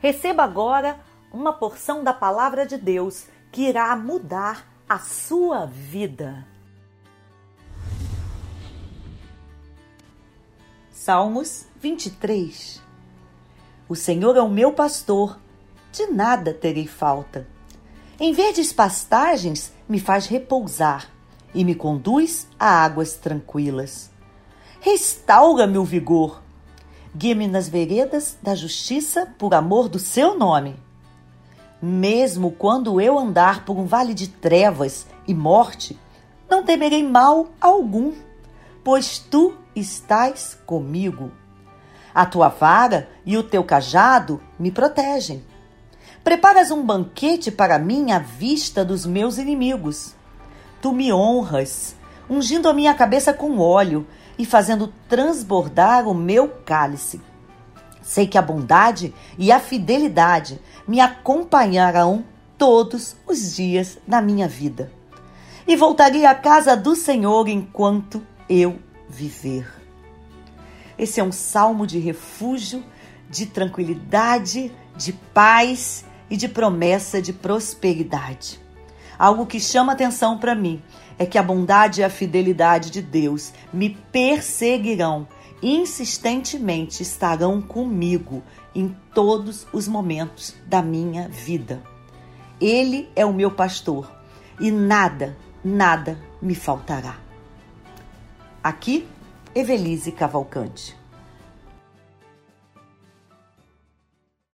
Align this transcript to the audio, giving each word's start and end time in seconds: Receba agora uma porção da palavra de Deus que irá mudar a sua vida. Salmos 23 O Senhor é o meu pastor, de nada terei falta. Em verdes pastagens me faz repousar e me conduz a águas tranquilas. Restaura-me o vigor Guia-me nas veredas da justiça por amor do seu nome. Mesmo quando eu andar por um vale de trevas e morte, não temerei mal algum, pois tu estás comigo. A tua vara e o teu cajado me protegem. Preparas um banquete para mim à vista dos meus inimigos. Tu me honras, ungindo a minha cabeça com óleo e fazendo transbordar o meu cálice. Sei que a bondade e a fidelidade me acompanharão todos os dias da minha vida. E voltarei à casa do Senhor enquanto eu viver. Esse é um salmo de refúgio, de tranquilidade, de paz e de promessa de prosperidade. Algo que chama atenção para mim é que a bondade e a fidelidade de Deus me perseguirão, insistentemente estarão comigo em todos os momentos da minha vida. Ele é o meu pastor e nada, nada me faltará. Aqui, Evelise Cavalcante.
Receba 0.00 0.42
agora 0.42 0.98
uma 1.30 1.52
porção 1.52 2.02
da 2.02 2.14
palavra 2.14 2.66
de 2.66 2.78
Deus 2.78 3.26
que 3.52 3.68
irá 3.68 3.94
mudar 3.94 4.66
a 4.88 4.98
sua 4.98 5.66
vida. 5.66 6.46
Salmos 10.90 11.66
23 11.78 12.80
O 13.86 13.94
Senhor 13.94 14.38
é 14.38 14.40
o 14.40 14.48
meu 14.48 14.72
pastor, 14.72 15.38
de 15.92 16.06
nada 16.06 16.54
terei 16.54 16.86
falta. 16.86 17.46
Em 18.18 18.32
verdes 18.32 18.72
pastagens 18.72 19.70
me 19.86 20.00
faz 20.00 20.24
repousar 20.24 21.10
e 21.54 21.62
me 21.62 21.74
conduz 21.74 22.48
a 22.58 22.84
águas 22.84 23.16
tranquilas. 23.16 24.10
Restaura-me 24.80 25.76
o 25.76 25.84
vigor 25.84 26.40
Guia-me 27.14 27.48
nas 27.48 27.68
veredas 27.68 28.38
da 28.40 28.54
justiça 28.54 29.26
por 29.36 29.52
amor 29.52 29.88
do 29.88 29.98
seu 29.98 30.38
nome. 30.38 30.76
Mesmo 31.82 32.52
quando 32.52 33.00
eu 33.00 33.18
andar 33.18 33.64
por 33.64 33.76
um 33.76 33.84
vale 33.84 34.14
de 34.14 34.28
trevas 34.28 35.06
e 35.26 35.34
morte, 35.34 35.98
não 36.48 36.62
temerei 36.62 37.02
mal 37.02 37.48
algum, 37.60 38.12
pois 38.84 39.18
tu 39.18 39.54
estás 39.74 40.56
comigo. 40.64 41.32
A 42.14 42.24
tua 42.24 42.48
vara 42.48 43.08
e 43.26 43.36
o 43.36 43.42
teu 43.42 43.64
cajado 43.64 44.40
me 44.56 44.70
protegem. 44.70 45.44
Preparas 46.22 46.70
um 46.70 46.84
banquete 46.84 47.50
para 47.50 47.78
mim 47.78 48.12
à 48.12 48.20
vista 48.20 48.84
dos 48.84 49.04
meus 49.04 49.36
inimigos. 49.36 50.14
Tu 50.80 50.92
me 50.92 51.12
honras, 51.12 51.96
ungindo 52.28 52.68
a 52.68 52.72
minha 52.72 52.94
cabeça 52.94 53.32
com 53.32 53.58
óleo 53.58 54.06
e 54.40 54.46
fazendo 54.46 54.90
transbordar 55.06 56.08
o 56.08 56.14
meu 56.14 56.48
cálice. 56.48 57.20
Sei 58.00 58.26
que 58.26 58.38
a 58.38 58.42
bondade 58.42 59.12
e 59.36 59.52
a 59.52 59.60
fidelidade 59.60 60.58
me 60.88 60.98
acompanharão 60.98 62.24
todos 62.56 63.14
os 63.26 63.54
dias 63.54 63.98
da 64.08 64.22
minha 64.22 64.48
vida. 64.48 64.90
E 65.66 65.76
voltarei 65.76 66.24
à 66.24 66.34
casa 66.34 66.74
do 66.74 66.96
Senhor 66.96 67.48
enquanto 67.48 68.26
eu 68.48 68.78
viver. 69.10 69.70
Esse 70.98 71.20
é 71.20 71.22
um 71.22 71.32
salmo 71.32 71.86
de 71.86 71.98
refúgio, 71.98 72.82
de 73.28 73.44
tranquilidade, 73.44 74.72
de 74.96 75.12
paz 75.12 76.02
e 76.30 76.36
de 76.38 76.48
promessa 76.48 77.20
de 77.20 77.34
prosperidade. 77.34 78.58
Algo 79.20 79.44
que 79.44 79.60
chama 79.60 79.92
atenção 79.92 80.38
para 80.38 80.54
mim 80.54 80.82
é 81.18 81.26
que 81.26 81.36
a 81.36 81.42
bondade 81.42 82.00
e 82.00 82.04
a 82.04 82.08
fidelidade 82.08 82.90
de 82.90 83.02
Deus 83.02 83.52
me 83.70 83.90
perseguirão, 84.10 85.28
insistentemente 85.62 87.02
estarão 87.02 87.60
comigo 87.60 88.42
em 88.74 88.96
todos 89.14 89.66
os 89.74 89.86
momentos 89.86 90.54
da 90.64 90.80
minha 90.80 91.28
vida. 91.28 91.82
Ele 92.58 93.10
é 93.14 93.26
o 93.26 93.34
meu 93.34 93.50
pastor 93.50 94.10
e 94.58 94.70
nada, 94.70 95.36
nada 95.62 96.18
me 96.40 96.54
faltará. 96.54 97.18
Aqui, 98.64 99.06
Evelise 99.54 100.12
Cavalcante. 100.12 100.99